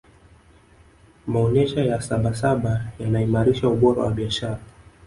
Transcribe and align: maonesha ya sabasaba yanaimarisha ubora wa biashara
maonesha 1.27 1.81
ya 1.81 2.01
sabasaba 2.07 2.81
yanaimarisha 2.99 3.67
ubora 3.69 4.03
wa 4.03 4.11
biashara 4.13 4.61